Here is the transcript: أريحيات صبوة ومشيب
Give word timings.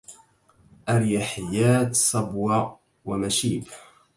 أريحيات 0.89 1.95
صبوة 1.95 2.79
ومشيب 3.05 3.63